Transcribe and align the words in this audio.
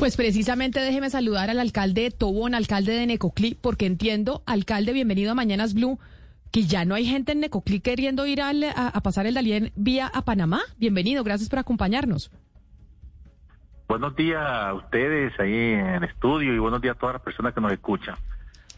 Pues 0.00 0.16
precisamente 0.16 0.80
déjeme 0.80 1.10
saludar 1.10 1.50
al 1.50 1.60
alcalde 1.60 2.04
de 2.04 2.10
Tobón, 2.10 2.54
alcalde 2.54 2.92
de 2.94 3.06
Necoclí, 3.06 3.54
porque 3.54 3.84
entiendo, 3.84 4.42
alcalde, 4.46 4.94
bienvenido 4.94 5.30
a 5.30 5.34
Mañanas 5.34 5.74
Blue, 5.74 5.98
que 6.50 6.62
ya 6.62 6.86
no 6.86 6.94
hay 6.94 7.04
gente 7.04 7.32
en 7.32 7.40
Necoclí 7.40 7.80
queriendo 7.80 8.24
ir 8.24 8.40
a, 8.40 8.48
a, 8.48 9.00
pasar 9.02 9.26
el 9.26 9.34
Dalién 9.34 9.72
vía 9.76 10.06
a 10.06 10.22
Panamá. 10.22 10.62
Bienvenido, 10.78 11.22
gracias 11.22 11.50
por 11.50 11.58
acompañarnos. 11.58 12.32
Buenos 13.88 14.16
días 14.16 14.40
a 14.42 14.72
ustedes 14.72 15.38
ahí 15.38 15.52
en 15.74 15.96
el 15.96 16.04
estudio 16.04 16.54
y 16.54 16.58
buenos 16.58 16.80
días 16.80 16.96
a 16.96 16.98
todas 16.98 17.16
las 17.16 17.22
personas 17.22 17.52
que 17.52 17.60
nos 17.60 17.70
escuchan. 17.70 18.16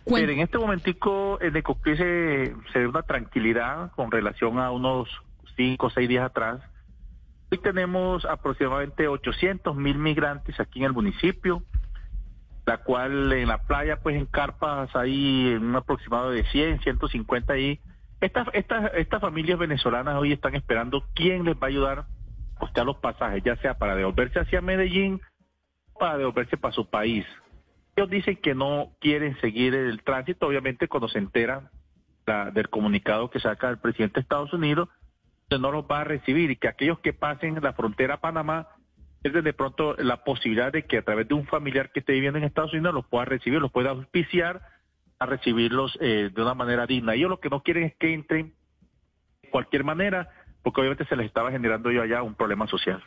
Pero 0.04 0.32
en 0.32 0.40
este 0.40 0.58
momentico 0.58 1.40
en 1.40 1.52
Necoclí 1.52 1.96
se, 1.98 2.52
se 2.72 2.78
ve 2.80 2.88
una 2.88 3.02
tranquilidad 3.02 3.92
con 3.92 4.10
relación 4.10 4.58
a 4.58 4.72
unos 4.72 5.08
cinco 5.54 5.86
o 5.86 5.90
seis 5.90 6.08
días 6.08 6.24
atrás 6.24 6.62
Hoy 7.52 7.58
tenemos 7.58 8.24
aproximadamente 8.24 9.08
800 9.08 9.76
mil 9.76 9.98
migrantes 9.98 10.58
aquí 10.58 10.78
en 10.78 10.86
el 10.86 10.94
municipio, 10.94 11.62
la 12.64 12.78
cual 12.78 13.30
en 13.30 13.46
la 13.46 13.58
playa, 13.66 14.00
pues 14.02 14.16
en 14.16 14.24
carpas 14.24 14.88
hay 14.96 15.52
un 15.60 15.76
aproximado 15.76 16.30
de 16.30 16.44
100, 16.44 16.80
150 16.80 17.52
ahí. 17.52 17.78
Estas, 18.22 18.48
estas, 18.54 18.94
estas 18.94 19.20
familias 19.20 19.58
venezolanas 19.58 20.16
hoy 20.16 20.32
están 20.32 20.54
esperando 20.54 21.04
quién 21.14 21.44
les 21.44 21.54
va 21.56 21.64
a 21.64 21.66
ayudar 21.66 21.98
a 21.98 22.06
costear 22.58 22.86
los 22.86 22.96
pasajes, 22.96 23.42
ya 23.44 23.54
sea 23.56 23.76
para 23.76 23.96
devolverse 23.96 24.40
hacia 24.40 24.62
Medellín 24.62 25.20
o 25.92 25.98
para 25.98 26.16
devolverse 26.16 26.56
para 26.56 26.72
su 26.72 26.88
país. 26.88 27.26
Ellos 27.96 28.08
dicen 28.08 28.36
que 28.36 28.54
no 28.54 28.92
quieren 28.98 29.38
seguir 29.42 29.74
el 29.74 30.02
tránsito, 30.02 30.46
obviamente 30.46 30.88
cuando 30.88 31.08
se 31.08 31.18
enteran 31.18 31.68
del 32.54 32.70
comunicado 32.70 33.28
que 33.28 33.40
saca 33.40 33.68
el 33.68 33.76
presidente 33.76 34.14
de 34.14 34.20
Estados 34.22 34.54
Unidos, 34.54 34.88
no 35.58 35.70
los 35.70 35.84
va 35.84 36.00
a 36.00 36.04
recibir 36.04 36.50
y 36.50 36.56
que 36.56 36.68
aquellos 36.68 36.98
que 37.00 37.12
pasen 37.12 37.58
la 37.62 37.72
frontera 37.72 38.14
a 38.14 38.20
Panamá 38.20 38.68
es 39.22 39.32
de 39.32 39.52
pronto 39.52 39.94
la 39.98 40.24
posibilidad 40.24 40.72
de 40.72 40.84
que 40.84 40.98
a 40.98 41.02
través 41.02 41.28
de 41.28 41.34
un 41.34 41.46
familiar 41.46 41.92
que 41.92 42.00
esté 42.00 42.12
viviendo 42.12 42.38
en 42.38 42.44
Estados 42.44 42.72
Unidos 42.72 42.94
los 42.94 43.06
pueda 43.06 43.24
recibir, 43.24 43.60
los 43.60 43.70
pueda 43.70 43.90
auspiciar 43.90 44.62
a 45.18 45.26
recibirlos 45.26 45.96
eh, 46.00 46.30
de 46.34 46.42
una 46.42 46.54
manera 46.54 46.86
digna. 46.86 47.14
Ellos 47.14 47.30
lo 47.30 47.40
que 47.40 47.48
no 47.48 47.62
quieren 47.62 47.84
es 47.84 47.94
que 47.96 48.12
entren 48.12 48.52
de 49.42 49.50
cualquier 49.50 49.84
manera, 49.84 50.28
porque 50.62 50.80
obviamente 50.80 51.06
se 51.06 51.14
les 51.14 51.26
estaba 51.26 51.52
generando 51.52 51.92
yo 51.92 52.02
allá 52.02 52.22
un 52.22 52.34
problema 52.34 52.66
social. 52.66 53.02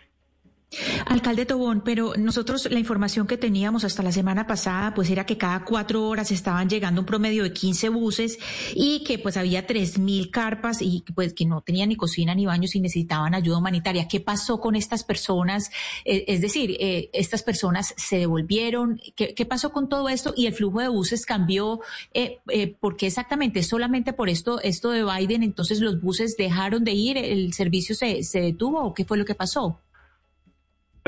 Alcalde 1.05 1.45
Tobón, 1.45 1.81
pero 1.85 2.13
nosotros 2.17 2.67
la 2.69 2.80
información 2.80 3.27
que 3.27 3.38
teníamos 3.38 3.83
hasta 3.83 4.03
la 4.03 4.11
semana 4.11 4.47
pasada 4.47 4.94
pues 4.94 5.09
era 5.09 5.25
que 5.25 5.38
cada 5.38 5.63
cuatro 5.63 6.08
horas 6.08 6.31
estaban 6.31 6.69
llegando 6.69 7.02
un 7.02 7.05
promedio 7.05 7.44
de 7.44 7.53
15 7.53 7.89
buses 7.89 8.39
y 8.73 9.03
que 9.03 9.19
pues 9.19 9.38
había 9.38 9.67
tres 9.67 9.97
mil 9.97 10.31
carpas 10.31 10.81
y 10.81 11.03
pues 11.13 11.33
que 11.33 11.45
no 11.45 11.61
tenían 11.61 11.89
ni 11.89 11.95
cocina 11.95 12.36
ni 12.36 12.45
baños 12.45 12.75
y 12.75 12.81
necesitaban 12.81 13.33
ayuda 13.33 13.58
humanitaria. 13.58 14.08
¿Qué 14.08 14.19
pasó 14.19 14.59
con 14.59 14.75
estas 14.75 15.03
personas? 15.03 15.71
Eh, 16.03 16.25
es 16.27 16.41
decir, 16.41 16.75
eh, 16.80 17.09
estas 17.13 17.43
personas 17.43 17.93
se 17.97 18.17
devolvieron. 18.17 18.99
¿Qué, 19.16 19.45
pasó 19.45 19.71
con 19.71 19.89
todo 19.89 20.09
esto? 20.09 20.33
Y 20.36 20.47
el 20.47 20.53
flujo 20.53 20.81
de 20.81 20.88
buses 20.88 21.25
cambió. 21.25 21.80
Eh, 22.13 22.39
eh, 22.49 22.75
¿Por 22.80 22.97
qué 22.97 23.08
exactamente? 23.08 23.63
¿Solamente 23.63 24.13
por 24.13 24.30
esto, 24.30 24.59
esto 24.61 24.91
de 24.91 25.03
Biden? 25.03 25.43
Entonces 25.43 25.80
los 25.80 26.02
buses 26.02 26.36
dejaron 26.38 26.83
de 26.83 26.93
ir, 26.93 27.17
el 27.17 27.53
servicio 27.53 27.95
se, 27.95 28.23
se 28.23 28.41
detuvo 28.41 28.81
o 28.83 28.93
qué 28.93 29.05
fue 29.05 29.17
lo 29.17 29.25
que 29.25 29.36
pasó? 29.36 29.80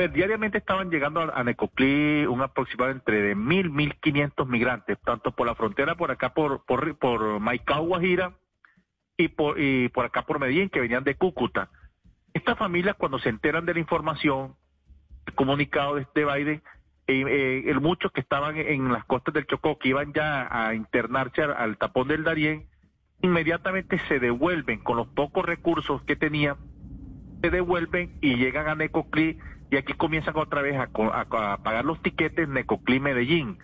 Diariamente 0.06 0.58
estaban 0.58 0.90
llegando 0.90 1.20
a, 1.20 1.42
Necoclí 1.42 2.24
un 2.24 2.40
aproximado 2.40 2.92
entre 2.92 3.20
de 3.20 3.34
mil, 3.34 3.68
mil 3.70 3.96
quinientos 3.96 4.46
migrantes, 4.46 4.96
tanto 5.00 5.32
por 5.32 5.44
la 5.44 5.56
frontera 5.56 5.96
por 5.96 6.12
acá 6.12 6.32
por, 6.34 6.64
por, 6.64 6.96
por 6.98 7.40
Maicao, 7.40 7.84
Guajira, 7.84 8.32
y 9.16 9.26
por, 9.26 9.60
y 9.60 9.88
por 9.88 10.04
acá 10.04 10.22
por 10.22 10.38
Medellín, 10.38 10.70
que 10.70 10.80
venían 10.80 11.02
de 11.02 11.16
Cúcuta. 11.16 11.68
Estas 12.32 12.56
familias 12.56 12.94
cuando 12.96 13.18
se 13.18 13.28
enteran 13.28 13.66
de 13.66 13.74
la 13.74 13.80
información, 13.80 14.54
el 15.26 15.34
comunicado 15.34 15.96
de 15.96 16.02
este 16.02 16.24
Biden, 16.24 16.62
eh, 17.08 17.64
eh, 17.66 17.74
muchos 17.80 18.12
que 18.12 18.20
estaban 18.20 18.56
en 18.56 18.92
las 18.92 19.04
costas 19.04 19.34
del 19.34 19.46
Chocó, 19.46 19.80
que 19.80 19.88
iban 19.88 20.12
ya 20.12 20.46
a 20.48 20.74
internarse 20.74 21.42
al, 21.42 21.76
tapón 21.76 22.06
del 22.06 22.22
Darién, 22.22 22.68
inmediatamente 23.20 23.98
se 24.06 24.20
devuelven 24.20 24.78
con 24.78 24.96
los 24.96 25.08
pocos 25.08 25.44
recursos 25.44 26.02
que 26.02 26.14
tenían, 26.14 26.56
se 27.42 27.50
devuelven 27.50 28.16
y 28.20 28.36
llegan 28.36 28.68
a 28.68 28.76
Necoclí 28.76 29.38
y 29.70 29.76
aquí 29.76 29.92
comienzan 29.94 30.36
otra 30.36 30.62
vez 30.62 30.76
a, 30.78 30.86
pagar 30.88 31.84
los 31.84 32.00
tiquetes 32.02 32.48
Necoclí 32.48 33.00
Medellín. 33.00 33.58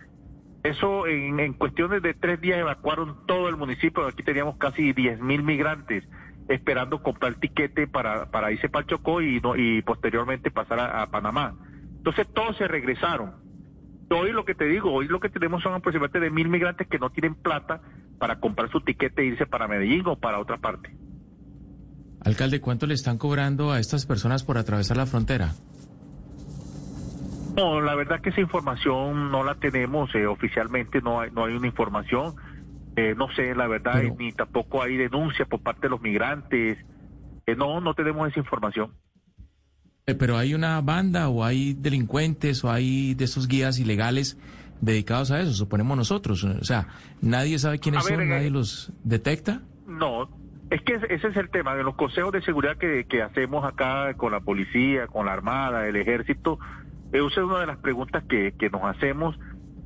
Eso 0.63 1.07
en, 1.07 1.53
cuestiones 1.53 2.01
de 2.01 2.13
tres 2.13 2.41
días 2.41 2.59
evacuaron 2.59 3.25
todo 3.27 3.49
el 3.49 3.57
municipio, 3.57 4.07
aquí 4.07 4.23
teníamos 4.23 4.57
casi 4.57 4.93
10 4.93 5.21
mil 5.21 5.43
migrantes 5.43 6.03
esperando 6.47 7.01
comprar 7.01 7.33
el 7.33 7.39
tiquete 7.39 7.87
para, 7.87 8.51
irse 8.51 8.69
para 8.69 8.85
Chocó 8.85 9.21
y, 9.21 9.81
posteriormente 9.81 10.51
pasar 10.51 10.79
a, 10.79 11.07
Panamá. 11.07 11.55
Entonces 11.97 12.27
todos 12.33 12.55
se 12.57 12.67
regresaron. 12.67 13.33
Hoy 14.11 14.31
lo 14.31 14.45
que 14.45 14.53
te 14.53 14.65
digo, 14.65 14.91
hoy 14.91 15.07
lo 15.07 15.19
que 15.19 15.29
tenemos 15.29 15.63
son 15.63 15.73
aproximadamente 15.73 16.19
de 16.19 16.29
mil 16.29 16.49
migrantes 16.49 16.87
que 16.87 16.99
no 16.99 17.09
tienen 17.09 17.33
plata 17.33 17.81
para 18.19 18.39
comprar 18.39 18.69
su 18.69 18.81
tiquete 18.81 19.23
e 19.23 19.25
irse 19.25 19.47
para 19.47 19.67
Medellín 19.67 20.03
o 20.05 20.15
para 20.15 20.39
otra 20.39 20.57
parte. 20.57 20.95
Alcalde, 22.21 22.61
¿cuánto 22.61 22.85
le 22.85 22.93
están 22.93 23.17
cobrando 23.17 23.71
a 23.71 23.79
estas 23.79 24.05
personas 24.05 24.43
por 24.43 24.57
atravesar 24.57 24.97
la 24.97 25.05
frontera? 25.05 25.53
No, 27.55 27.79
la 27.79 27.95
verdad 27.95 28.19
que 28.21 28.29
esa 28.29 28.41
información 28.41 29.31
no 29.31 29.43
la 29.43 29.55
tenemos 29.55 30.13
eh, 30.13 30.27
oficialmente, 30.27 31.01
no 31.01 31.21
hay, 31.21 31.31
no 31.31 31.45
hay 31.45 31.55
una 31.55 31.67
información. 31.67 32.35
Eh, 32.97 33.13
no 33.15 33.29
sé, 33.33 33.55
la 33.55 33.67
verdad, 33.67 34.03
ni 34.17 34.31
tampoco 34.31 34.81
hay 34.81 34.97
denuncia 34.97 35.45
por 35.45 35.61
parte 35.61 35.83
de 35.83 35.89
los 35.89 36.01
migrantes. 36.01 36.77
Eh, 37.45 37.55
no, 37.55 37.79
no 37.79 37.93
tenemos 37.93 38.29
esa 38.29 38.39
información. 38.39 38.91
pero 40.05 40.37
hay 40.37 40.53
una 40.53 40.81
banda 40.81 41.29
o 41.29 41.43
hay 41.43 41.73
delincuentes 41.73 42.63
o 42.63 42.71
hay 42.71 43.13
de 43.15 43.25
esos 43.25 43.47
guías 43.47 43.79
ilegales 43.79 44.37
dedicados 44.81 45.31
a 45.31 45.39
eso, 45.39 45.53
suponemos 45.53 45.97
nosotros. 45.97 46.43
O 46.43 46.63
sea, 46.63 46.87
nadie 47.21 47.57
sabe 47.59 47.79
quiénes 47.79 48.03
son, 48.03 48.27
nadie 48.27 48.49
los 48.49 48.91
detecta. 49.03 49.61
No, 49.87 50.29
es 50.69 50.81
que 50.81 50.95
ese 51.09 51.27
es 51.27 51.37
el 51.37 51.49
tema 51.49 51.75
de 51.75 51.83
los 51.83 51.95
consejos 51.95 52.33
de 52.33 52.41
seguridad 52.41 52.77
que, 52.77 53.05
que 53.05 53.21
hacemos 53.21 53.63
acá 53.63 54.13
con 54.15 54.31
la 54.31 54.41
policía, 54.41 55.07
con 55.07 55.25
la 55.25 55.33
armada, 55.33 55.87
el 55.87 55.95
ejército 55.95 56.59
esa 57.17 57.41
es 57.41 57.45
una 57.45 57.59
de 57.59 57.67
las 57.67 57.77
preguntas 57.77 58.23
que, 58.27 58.53
que 58.57 58.69
nos 58.69 58.83
hacemos 58.83 59.37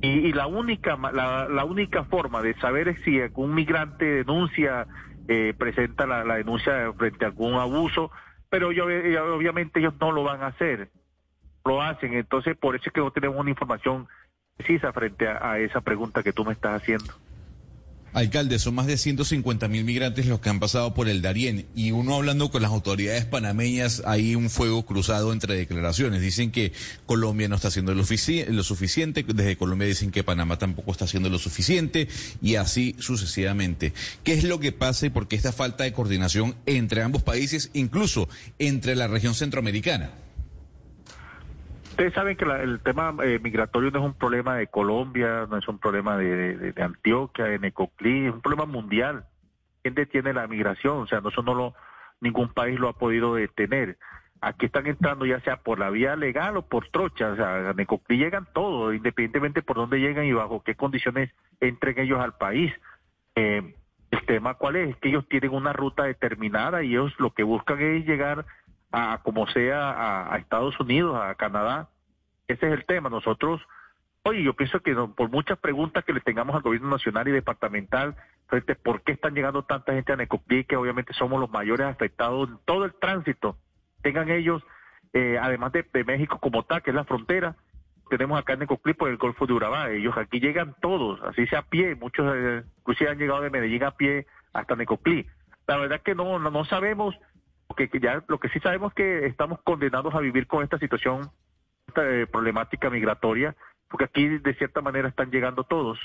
y, 0.02 0.32
la 0.32 0.46
única 0.46 0.96
la, 0.96 1.46
la, 1.48 1.64
única 1.64 2.04
forma 2.04 2.40
de 2.40 2.54
saber 2.54 2.88
es 2.88 3.00
si 3.02 3.20
algún 3.20 3.54
migrante 3.54 4.04
denuncia, 4.06 4.86
eh, 5.28 5.52
presenta 5.56 6.06
la, 6.06 6.36
denuncia 6.36 6.90
frente 6.94 7.24
a 7.26 7.28
algún 7.28 7.54
abuso, 7.54 8.10
pero 8.48 8.72
yo, 8.72 8.86
obviamente 8.86 9.78
ellos 9.78 9.94
no 10.00 10.10
lo 10.10 10.22
van 10.22 10.42
a 10.42 10.48
hacer, 10.48 10.88
lo 11.66 11.82
hacen, 11.82 12.14
entonces 12.14 12.56
por 12.56 12.76
eso 12.76 12.84
es 12.86 12.92
que 12.92 13.00
no 13.00 13.10
tenemos 13.10 13.38
una 13.38 13.50
información 13.50 14.08
precisa 14.56 14.92
frente 14.92 15.28
a 15.28 15.58
esa 15.58 15.82
pregunta 15.82 16.22
que 16.22 16.32
tú 16.32 16.44
me 16.44 16.54
estás 16.54 16.80
haciendo. 16.80 17.12
Alcalde, 18.12 18.58
son 18.58 18.74
más 18.74 18.86
de 18.86 18.96
150 18.96 19.68
mil 19.68 19.84
migrantes 19.84 20.26
los 20.26 20.40
que 20.40 20.48
han 20.48 20.58
pasado 20.58 20.94
por 20.94 21.08
el 21.08 21.22
Darién 21.22 21.66
y 21.76 21.92
uno 21.92 22.16
hablando 22.16 22.50
con 22.50 22.60
las 22.62 22.72
autoridades 22.72 23.24
panameñas 23.24 24.02
hay 24.04 24.34
un 24.34 24.50
fuego 24.50 24.84
cruzado 24.84 25.32
entre 25.32 25.54
declaraciones. 25.54 26.20
Dicen 26.20 26.50
que 26.50 26.72
Colombia 27.06 27.48
no 27.48 27.54
está 27.54 27.68
haciendo 27.68 27.94
lo, 27.94 28.00
lo, 28.00 28.62
suficiente, 28.64 29.22
desde 29.22 29.56
Colombia 29.56 29.86
dicen 29.86 30.10
que 30.10 30.24
Panamá 30.24 30.58
tampoco 30.58 30.90
está 30.90 31.04
haciendo 31.04 31.28
lo 31.28 31.38
suficiente 31.38 32.08
y 32.42 32.56
así 32.56 32.96
sucesivamente. 32.98 33.92
¿Qué 34.24 34.32
es 34.32 34.42
lo 34.42 34.58
que 34.58 34.72
pasa 34.72 35.06
y 35.06 35.10
por 35.10 35.28
qué 35.28 35.36
esta 35.36 35.52
falta 35.52 35.84
de 35.84 35.92
coordinación 35.92 36.56
entre 36.66 37.02
ambos 37.02 37.22
países, 37.22 37.70
incluso 37.74 38.28
entre 38.58 38.96
la 38.96 39.06
región 39.06 39.34
centroamericana? 39.34 40.10
Ustedes 42.00 42.14
saben 42.14 42.34
que 42.34 42.46
el 42.46 42.80
tema 42.80 43.14
eh, 43.22 43.38
migratorio 43.42 43.90
no 43.90 43.98
es 43.98 44.04
un 44.06 44.14
problema 44.14 44.56
de 44.56 44.68
Colombia, 44.68 45.46
no 45.50 45.58
es 45.58 45.68
un 45.68 45.78
problema 45.78 46.16
de, 46.16 46.72
Antioquia, 46.82 47.44
de 47.44 47.58
Necoclí, 47.58 48.24
es 48.24 48.32
un 48.32 48.40
problema 48.40 48.64
mundial. 48.64 49.26
¿Quién 49.82 49.94
detiene 49.94 50.32
la 50.32 50.46
migración? 50.46 51.00
O 51.00 51.06
sea, 51.06 51.20
no, 51.20 51.28
eso 51.28 51.42
no 51.42 51.52
lo, 51.52 51.74
ningún 52.22 52.54
país 52.54 52.80
lo 52.80 52.88
ha 52.88 52.94
podido 52.94 53.34
detener. 53.34 53.98
Aquí 54.40 54.64
están 54.64 54.86
entrando 54.86 55.26
ya 55.26 55.40
sea 55.40 55.58
por 55.58 55.78
la 55.78 55.90
vía 55.90 56.16
legal 56.16 56.56
o 56.56 56.62
por 56.62 56.88
trocha, 56.88 57.32
o 57.32 57.36
sea, 57.36 57.68
a 57.68 57.72
Necoclí 57.74 58.16
llegan 58.16 58.48
todos, 58.54 58.94
independientemente 58.94 59.60
por 59.60 59.76
dónde 59.76 60.00
llegan 60.00 60.24
y 60.24 60.32
bajo 60.32 60.62
qué 60.62 60.76
condiciones 60.76 61.30
entren 61.60 61.98
ellos 61.98 62.18
al 62.18 62.32
país. 62.38 62.72
Eh, 63.34 63.74
el 64.10 64.24
tema 64.24 64.54
cuál 64.54 64.76
es, 64.76 64.88
es 64.88 64.96
que 64.96 65.10
ellos 65.10 65.28
tienen 65.28 65.52
una 65.52 65.74
ruta 65.74 66.04
determinada 66.04 66.82
y 66.82 66.92
ellos 66.92 67.12
lo 67.18 67.34
que 67.34 67.42
buscan 67.42 67.78
es 67.78 68.06
llegar 68.06 68.46
a 68.92 69.20
como 69.22 69.46
sea 69.48 70.32
a, 70.32 70.36
Estados 70.38 70.78
Unidos, 70.80 71.18
a 71.20 71.34
Canadá. 71.34 71.88
Ese 72.48 72.66
es 72.66 72.72
el 72.72 72.84
tema. 72.84 73.08
Nosotros, 73.08 73.60
oye, 74.24 74.42
yo 74.42 74.54
pienso 74.54 74.80
que 74.80 74.94
por 74.94 75.30
muchas 75.30 75.58
preguntas 75.58 76.04
que 76.04 76.12
le 76.12 76.20
tengamos 76.20 76.56
al 76.56 76.62
gobierno 76.62 76.90
nacional 76.90 77.28
y 77.28 77.32
departamental, 77.32 78.16
frente 78.50 78.74
por 78.74 79.02
qué 79.02 79.12
están 79.12 79.34
llegando 79.34 79.62
tanta 79.62 79.94
gente 79.94 80.12
a 80.12 80.16
Necoclí, 80.16 80.64
que 80.64 80.76
obviamente 80.76 81.14
somos 81.14 81.40
los 81.40 81.50
mayores 81.50 81.86
afectados 81.86 82.48
en 82.48 82.58
todo 82.66 82.84
el 82.84 82.92
tránsito, 82.94 83.56
tengan 84.02 84.28
ellos, 84.28 84.62
eh, 85.12 85.38
además 85.40 85.72
de, 85.72 86.04
México 86.04 86.38
como 86.40 86.64
tal, 86.64 86.82
que 86.82 86.90
es 86.90 86.96
la 86.96 87.04
frontera, 87.04 87.54
tenemos 88.10 88.38
acá 88.38 88.54
en 88.54 88.60
Necoclí 88.60 88.92
por 88.92 89.08
el 89.08 89.18
Golfo 89.18 89.46
de 89.46 89.52
Urabá, 89.52 89.90
ellos 89.90 90.16
aquí 90.16 90.40
llegan 90.40 90.74
todos, 90.82 91.22
así 91.22 91.46
sea 91.46 91.60
a 91.60 91.68
pie, 91.68 91.94
muchos 91.94 92.26
eh, 92.36 92.64
inclusive 92.80 93.10
han 93.10 93.18
llegado 93.18 93.42
de 93.42 93.50
Medellín 93.50 93.84
a 93.84 93.92
pie 93.92 94.26
hasta 94.52 94.74
Necoclí. 94.74 95.26
La 95.68 95.76
verdad 95.76 96.02
que 96.02 96.16
no, 96.16 96.40
no, 96.40 96.50
no 96.50 96.64
sabemos 96.64 97.14
porque 97.70 98.00
ya 98.02 98.20
lo 98.26 98.40
que 98.40 98.48
sí 98.48 98.58
sabemos 98.58 98.92
que 98.92 99.26
estamos 99.26 99.60
condenados 99.62 100.12
a 100.12 100.18
vivir 100.18 100.48
con 100.48 100.64
esta 100.64 100.76
situación 100.76 101.30
esta 101.86 102.02
problemática 102.30 102.90
migratoria, 102.90 103.54
porque 103.88 104.06
aquí 104.06 104.26
de 104.26 104.54
cierta 104.54 104.80
manera 104.80 105.08
están 105.08 105.30
llegando 105.30 105.62
todos. 105.62 105.96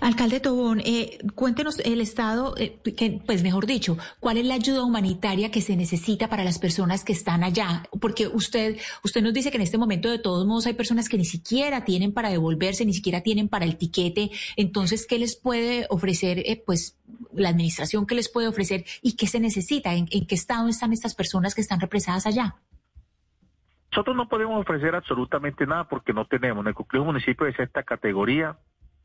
Alcalde 0.00 0.40
Tobón, 0.40 0.80
eh, 0.80 1.18
cuéntenos 1.34 1.78
el 1.80 2.00
estado, 2.00 2.54
eh, 2.56 2.80
que, 2.96 3.20
pues 3.24 3.42
mejor 3.42 3.66
dicho, 3.66 3.98
cuál 4.18 4.38
es 4.38 4.46
la 4.46 4.54
ayuda 4.54 4.82
humanitaria 4.82 5.50
que 5.50 5.60
se 5.60 5.76
necesita 5.76 6.28
para 6.28 6.44
las 6.44 6.58
personas 6.58 7.04
que 7.04 7.12
están 7.12 7.44
allá, 7.44 7.84
porque 8.00 8.26
usted, 8.26 8.78
usted 9.04 9.22
nos 9.22 9.32
dice 9.32 9.50
que 9.50 9.58
en 9.58 9.62
este 9.62 9.78
momento 9.78 10.10
de 10.10 10.18
todos 10.18 10.46
modos 10.46 10.66
hay 10.66 10.72
personas 10.72 11.08
que 11.08 11.18
ni 11.18 11.24
siquiera 11.24 11.84
tienen 11.84 12.12
para 12.12 12.30
devolverse, 12.30 12.84
ni 12.84 12.94
siquiera 12.94 13.20
tienen 13.20 13.48
para 13.48 13.64
el 13.64 13.76
tiquete, 13.76 14.30
entonces 14.56 15.06
qué 15.06 15.18
les 15.18 15.36
puede 15.36 15.86
ofrecer, 15.88 16.38
eh, 16.38 16.62
pues 16.66 16.96
la 17.34 17.50
administración 17.50 18.06
qué 18.06 18.14
les 18.14 18.28
puede 18.28 18.48
ofrecer 18.48 18.84
y 19.02 19.16
qué 19.16 19.26
se 19.26 19.40
necesita, 19.40 19.94
¿En, 19.94 20.06
qué 20.06 20.34
estado 20.34 20.68
están 20.68 20.92
estas 20.92 21.14
personas 21.14 21.54
que 21.54 21.60
están 21.60 21.80
represadas 21.80 22.26
allá. 22.26 22.56
Nosotros 23.90 24.16
no 24.16 24.28
podemos 24.28 24.60
ofrecer 24.60 24.94
absolutamente 24.94 25.66
nada 25.66 25.88
porque 25.88 26.12
no 26.12 26.24
tenemos. 26.24 26.62
En 26.62 26.68
el 26.68 26.74
complejo 26.74 27.04
municipio 27.04 27.46
de 27.46 27.54
esta 27.58 27.82
categoría 27.82 28.56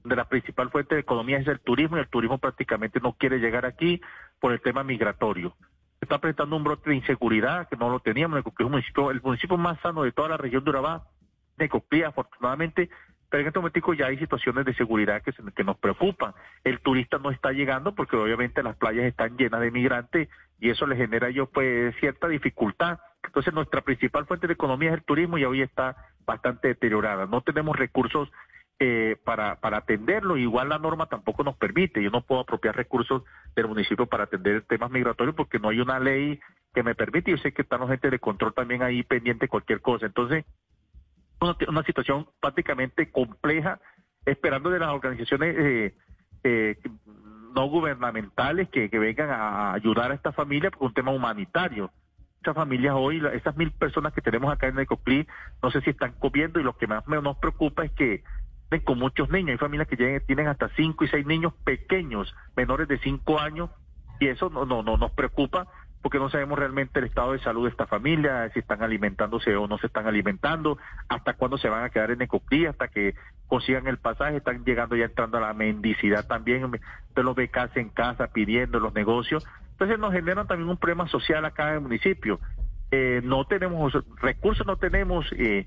de 0.03 0.15
la 0.15 0.25
principal 0.25 0.69
fuente 0.69 0.95
de 0.95 1.01
economía 1.01 1.39
es 1.39 1.47
el 1.47 1.59
turismo 1.59 1.97
y 1.97 2.01
el 2.01 2.07
turismo 2.07 2.37
prácticamente 2.37 2.99
no 2.99 3.13
quiere 3.13 3.39
llegar 3.39 3.65
aquí 3.65 3.99
por 4.39 4.51
el 4.51 4.61
tema 4.61 4.83
migratorio. 4.83 5.55
Está 5.99 6.19
presentando 6.19 6.55
un 6.55 6.63
brote 6.63 6.91
de 6.91 6.97
inseguridad 6.97 7.67
que 7.67 7.77
no 7.77 7.89
lo 7.89 7.99
teníamos 7.99 8.37
en 8.37 8.53
el 8.59 8.69
municipio, 8.69 9.09
el 9.09 9.21
municipio 9.23 9.57
más 9.57 9.79
sano 9.81 10.03
de 10.03 10.11
toda 10.11 10.29
la 10.29 10.37
región 10.37 10.63
de 10.63 10.69
Urabá, 10.69 11.07
Necoclí, 11.57 12.03
afortunadamente, 12.03 12.89
pero 13.35 13.41
en 13.41 13.47
este 13.47 13.59
momento 13.59 13.93
ya 13.93 14.05
hay 14.05 14.17
situaciones 14.17 14.63
de 14.63 14.73
seguridad 14.75 15.21
que, 15.21 15.33
que 15.53 15.63
nos 15.65 15.77
preocupan. 15.77 16.33
El 16.63 16.79
turista 16.79 17.17
no 17.17 17.31
está 17.31 17.51
llegando 17.51 17.93
porque 17.93 18.15
obviamente 18.15 18.63
las 18.63 18.77
playas 18.77 19.03
están 19.03 19.35
llenas 19.35 19.59
de 19.59 19.71
migrantes 19.71 20.29
y 20.57 20.69
eso 20.69 20.87
le 20.87 20.95
genera 20.95 21.29
yo 21.31 21.47
pues 21.47 21.93
cierta 21.99 22.29
dificultad. 22.29 22.97
Entonces 23.25 23.53
nuestra 23.53 23.81
principal 23.81 24.25
fuente 24.25 24.47
de 24.47 24.53
economía 24.53 24.91
es 24.91 24.99
el 24.99 25.03
turismo 25.03 25.37
y 25.37 25.43
hoy 25.43 25.61
está 25.61 25.97
bastante 26.25 26.69
deteriorada. 26.69 27.25
No 27.25 27.41
tenemos 27.41 27.75
recursos 27.75 28.31
eh, 28.79 29.17
para, 29.25 29.59
para 29.59 29.79
atenderlo. 29.79 30.37
Igual 30.37 30.69
la 30.69 30.79
norma 30.79 31.07
tampoco 31.07 31.43
nos 31.43 31.57
permite. 31.57 32.01
Yo 32.01 32.11
no 32.11 32.21
puedo 32.21 32.39
apropiar 32.39 32.77
recursos 32.77 33.23
del 33.53 33.67
municipio 33.67 34.05
para 34.05 34.23
atender 34.23 34.61
temas 34.61 34.91
migratorios 34.91 35.35
porque 35.35 35.59
no 35.59 35.67
hay 35.67 35.81
una 35.81 35.99
ley 35.99 36.39
que 36.73 36.83
me 36.83 36.95
permite. 36.95 37.31
Yo 37.31 37.37
sé 37.39 37.51
que 37.51 37.63
están 37.63 37.81
los 37.81 37.89
gente 37.89 38.09
de 38.09 38.19
control 38.19 38.53
también 38.53 38.81
ahí 38.81 39.03
pendiente 39.03 39.43
de 39.43 39.49
cualquier 39.49 39.81
cosa. 39.81 40.05
Entonces, 40.05 40.45
una, 41.67 41.83
situación 41.83 42.27
prácticamente 42.39 43.11
compleja, 43.11 43.79
esperando 44.25 44.69
de 44.69 44.79
las 44.79 44.89
organizaciones 44.89 45.55
eh, 45.57 45.95
eh, 46.43 46.77
no 47.55 47.67
gubernamentales 47.67 48.69
que, 48.69 48.87
vengan 48.87 49.29
a 49.29 49.73
ayudar 49.73 50.11
a 50.11 50.15
esta 50.15 50.31
familia 50.31 50.71
por 50.71 50.87
un 50.87 50.93
tema 50.93 51.11
humanitario 51.11 51.91
Muchas 52.39 52.55
familias 52.55 52.93
hoy, 52.95 53.23
esas 53.33 53.57
mil 53.57 53.71
personas 53.71 54.13
que 54.13 54.21
tenemos 54.21 54.53
acá 54.53 54.67
en 54.67 54.77
Ecoclí, 54.77 55.25
no 55.63 55.71
sé 55.71 55.81
si 55.81 55.89
están 55.89 56.11
comiendo 56.19 56.59
y 56.59 56.63
lo 56.63 56.77
que 56.77 56.85
más 56.85 57.07
nos 57.07 57.37
preocupa 57.37 57.85
es 57.85 57.91
que 57.93 58.23
con 58.83 58.99
muchos 58.99 59.29
niños. 59.29 59.51
Hay 59.51 59.57
familias 59.57 59.87
que 59.87 60.19
tienen 60.21 60.47
hasta 60.47 60.69
cinco 60.75 61.05
y 61.05 61.07
seis 61.07 61.25
niños 61.25 61.53
pequeños, 61.63 62.33
menores 62.55 62.87
de 62.87 62.97
cinco 62.99 63.39
años, 63.39 63.69
y 64.19 64.27
eso 64.27 64.49
no, 64.49 64.65
no, 64.65 64.83
no 64.83 64.97
nos 64.97 65.11
preocupa 65.11 65.67
porque 66.05 66.19
no 66.19 66.29
sabemos 66.29 66.59
realmente 66.59 66.99
el 66.99 67.05
estado 67.05 67.31
de 67.31 67.39
salud 67.39 67.63
de 67.63 67.71
esta 67.71 67.87
familia, 67.87 68.47
si 68.53 68.59
están 68.59 68.83
alimentándose 68.83 69.55
o 69.55 69.67
no 69.67 69.79
se 69.79 69.87
están 69.87 70.05
alimentando, 70.05 70.77
hasta 71.09 71.33
cuándo 71.33 71.57
se 71.57 71.67
van 71.67 71.83
a 71.83 71.89
quedar 71.89 72.11
en 72.11 72.21
ecoclí, 72.21 72.67
hasta 72.67 72.89
que 72.89 73.15
consigan 73.47 73.87
el 73.87 73.97
pasaje, 73.97 74.37
están 74.37 74.63
llegando 74.63 74.95
ya 74.95 75.05
entrando 75.05 75.39
a 75.39 75.41
la 75.41 75.53
mendicidad 75.55 76.27
también, 76.27 76.69
de 77.15 77.23
los 77.23 77.35
becas 77.35 77.75
en 77.75 77.89
casa 77.89 78.27
pidiendo 78.27 78.79
los 78.79 78.93
negocios. 78.93 79.47
Entonces 79.71 79.97
nos 79.97 80.13
generan 80.13 80.45
también 80.45 80.69
un 80.69 80.77
problema 80.77 81.07
social 81.07 81.43
acá 81.43 81.69
en 81.69 81.73
el 81.77 81.81
municipio. 81.81 82.39
Eh, 82.91 83.21
no 83.23 83.45
tenemos 83.45 83.91
recursos, 84.21 84.67
no 84.67 84.77
tenemos 84.77 85.25
eh, 85.31 85.65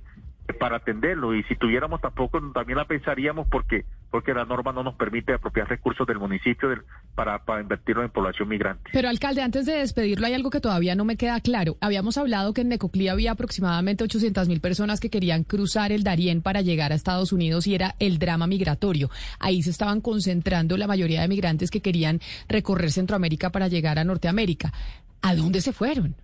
para 0.54 0.76
atenderlo 0.76 1.34
y 1.34 1.42
si 1.44 1.56
tuviéramos 1.56 2.00
tampoco 2.00 2.40
también 2.52 2.78
la 2.78 2.86
pensaríamos 2.86 3.46
porque 3.48 3.84
porque 4.10 4.32
la 4.32 4.46
norma 4.46 4.72
no 4.72 4.82
nos 4.82 4.94
permite 4.94 5.34
apropiar 5.34 5.68
recursos 5.68 6.06
del 6.06 6.18
municipio 6.18 6.68
para, 7.14 7.44
para 7.44 7.60
invertirlo 7.60 8.02
en 8.02 8.10
población 8.10 8.48
migrante. 8.48 8.90
Pero 8.92 9.08
alcalde, 9.08 9.42
antes 9.42 9.66
de 9.66 9.74
despedirlo 9.74 10.26
hay 10.26 10.32
algo 10.32 10.48
que 10.48 10.60
todavía 10.60 10.94
no 10.94 11.04
me 11.04 11.16
queda 11.16 11.40
claro. 11.40 11.76
Habíamos 11.80 12.16
hablado 12.16 12.54
que 12.54 12.62
en 12.62 12.68
Necoclí 12.68 13.08
había 13.08 13.32
aproximadamente 13.32 14.04
800 14.04 14.48
mil 14.48 14.60
personas 14.60 15.00
que 15.00 15.10
querían 15.10 15.44
cruzar 15.44 15.92
el 15.92 16.04
Darién 16.04 16.40
para 16.40 16.62
llegar 16.62 16.92
a 16.92 16.94
Estados 16.94 17.32
Unidos 17.32 17.66
y 17.66 17.74
era 17.74 17.96
el 17.98 18.18
drama 18.18 18.46
migratorio. 18.46 19.10
Ahí 19.38 19.62
se 19.62 19.70
estaban 19.70 20.00
concentrando 20.00 20.76
la 20.76 20.86
mayoría 20.86 21.20
de 21.20 21.28
migrantes 21.28 21.70
que 21.70 21.82
querían 21.82 22.20
recorrer 22.48 22.90
Centroamérica 22.90 23.50
para 23.50 23.68
llegar 23.68 23.98
a 23.98 24.04
Norteamérica. 24.04 24.72
¿A 25.20 25.34
dónde 25.34 25.60
se 25.60 25.72
fueron? 25.72 26.16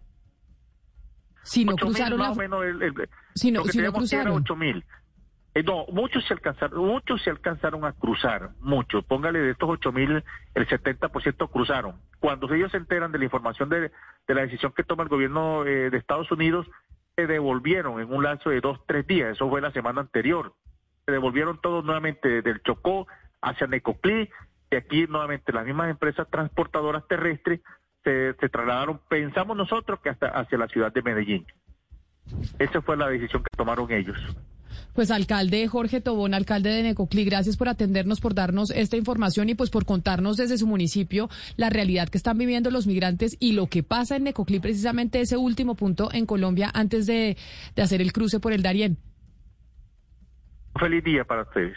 Si 1.44 1.64
no 1.64 1.76
cruzaron 1.76 2.18
más 2.18 2.32
o 2.32 2.34
menos 2.36 2.64
el, 2.64 3.08
si 3.34 3.52
no, 3.52 3.64
si 3.64 3.78
no 3.78 3.92
cruzaron. 3.92 4.44
mil. 4.56 4.84
Eh, 5.54 5.62
no, 5.62 5.86
muchos 5.92 6.24
se 6.26 6.34
alcanzaron, 6.34 6.84
muchos 6.84 7.22
se 7.22 7.30
alcanzaron 7.30 7.84
a 7.84 7.92
cruzar, 7.92 8.50
muchos. 8.60 9.04
Póngale 9.04 9.38
de 9.38 9.50
estos 9.52 9.68
ocho 9.68 9.92
mil, 9.92 10.24
el 10.54 10.66
70% 10.66 11.50
cruzaron. 11.50 12.00
Cuando 12.18 12.52
ellos 12.52 12.72
se 12.72 12.78
enteran 12.78 13.12
de 13.12 13.18
la 13.18 13.24
información 13.24 13.68
de, 13.68 13.92
de 14.26 14.34
la 14.34 14.42
decisión 14.42 14.72
que 14.72 14.82
toma 14.82 15.04
el 15.04 15.08
gobierno 15.08 15.64
eh, 15.64 15.90
de 15.90 15.96
Estados 15.96 16.30
Unidos, 16.32 16.66
se 17.14 17.26
devolvieron 17.28 18.00
en 18.00 18.12
un 18.12 18.24
lazo 18.24 18.50
de 18.50 18.60
dos, 18.60 18.80
tres 18.86 19.06
días. 19.06 19.32
Eso 19.32 19.48
fue 19.48 19.60
la 19.60 19.70
semana 19.70 20.00
anterior. 20.00 20.54
Se 21.06 21.12
devolvieron 21.12 21.60
todos 21.60 21.84
nuevamente 21.84 22.42
del 22.42 22.62
Chocó 22.62 23.06
hacia 23.40 23.66
Necoclí, 23.66 24.28
y 24.70 24.76
aquí 24.76 25.06
nuevamente 25.06 25.52
las 25.52 25.66
mismas 25.66 25.90
empresas 25.90 26.26
transportadoras 26.30 27.06
terrestres 27.06 27.60
se, 28.04 28.48
trasladaron, 28.48 29.00
pensamos 29.08 29.56
nosotros, 29.56 30.00
que 30.00 30.10
hasta 30.10 30.28
hacia 30.28 30.58
la 30.58 30.68
ciudad 30.68 30.92
de 30.92 31.02
Medellín. 31.02 31.46
Esa 32.58 32.80
fue 32.82 32.96
la 32.96 33.08
decisión 33.08 33.42
que 33.42 33.56
tomaron 33.56 33.90
ellos. 33.90 34.16
Pues 34.92 35.10
alcalde 35.10 35.66
Jorge 35.68 36.00
Tobón, 36.00 36.34
alcalde 36.34 36.70
de 36.70 36.82
Necoclí, 36.82 37.24
gracias 37.24 37.56
por 37.56 37.68
atendernos, 37.68 38.20
por 38.20 38.34
darnos 38.34 38.70
esta 38.70 38.96
información 38.96 39.48
y 39.48 39.54
pues 39.54 39.70
por 39.70 39.84
contarnos 39.84 40.36
desde 40.36 40.58
su 40.58 40.66
municipio 40.66 41.28
la 41.56 41.70
realidad 41.70 42.08
que 42.08 42.18
están 42.18 42.38
viviendo 42.38 42.70
los 42.70 42.86
migrantes 42.86 43.36
y 43.40 43.52
lo 43.52 43.66
que 43.66 43.82
pasa 43.82 44.16
en 44.16 44.24
Necoclí, 44.24 44.60
precisamente 44.60 45.20
ese 45.20 45.36
último 45.36 45.74
punto 45.74 46.10
en 46.12 46.26
Colombia 46.26 46.70
antes 46.74 47.06
de, 47.06 47.36
de 47.74 47.82
hacer 47.82 48.00
el 48.00 48.12
cruce 48.12 48.40
por 48.40 48.52
el 48.52 48.62
Darién. 48.62 48.98
Feliz 50.78 51.04
día 51.04 51.24
para 51.24 51.42
ustedes. 51.42 51.76